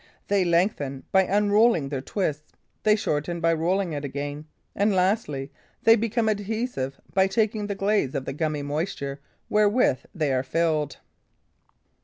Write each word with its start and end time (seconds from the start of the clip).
They 0.29 0.43
lengthen 0.43 1.03
by 1.11 1.25
unrolling 1.25 1.87
their 1.89 2.01
twist, 2.01 2.41
they 2.81 2.95
shorten 2.95 3.39
by 3.39 3.53
rolling 3.53 3.93
it 3.93 4.03
again; 4.03 4.47
lastly, 4.75 5.51
they 5.83 5.95
become 5.95 6.27
adhesive 6.27 6.99
by 7.13 7.27
taking 7.27 7.67
the 7.67 7.75
glaze 7.75 8.15
of 8.15 8.25
the 8.25 8.33
gummy 8.33 8.63
moisture 8.63 9.21
wherewith 9.47 9.99
they 10.15 10.33
are 10.33 10.41
filled. 10.41 10.97